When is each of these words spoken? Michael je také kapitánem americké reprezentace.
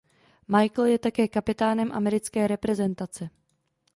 Michael 0.53 0.85
je 0.87 0.99
také 0.99 1.27
kapitánem 1.27 1.91
americké 1.91 2.47
reprezentace. 2.47 3.29